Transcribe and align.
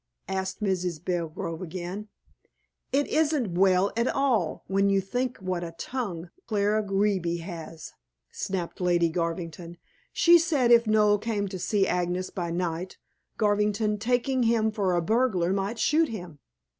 asked 0.27 0.63
Mrs. 0.63 1.05
Belgrove 1.05 1.61
again. 1.61 2.07
"It 2.91 3.05
isn't 3.05 3.53
well 3.55 3.91
at 3.95 4.07
all, 4.07 4.63
when 4.65 4.89
you 4.89 4.99
think 4.99 5.37
what 5.37 5.63
a 5.63 5.75
tongue 5.77 6.31
Clara 6.47 6.81
Greeby 6.81 7.37
has," 7.41 7.93
snapped 8.31 8.81
Lady 8.81 9.09
Garvington. 9.09 9.77
"She 10.11 10.39
said 10.39 10.71
if 10.71 10.87
Noel 10.87 11.19
came 11.19 11.47
to 11.49 11.59
see 11.59 11.85
Agnes 11.85 12.31
by 12.31 12.49
night, 12.49 12.97
Garvington, 13.37 13.99
taking 13.99 14.41
him 14.41 14.71
for 14.71 14.95
a 14.95 15.03
burglar, 15.03 15.53
might 15.53 15.77
shoot 15.77 16.09
him. 16.09 16.39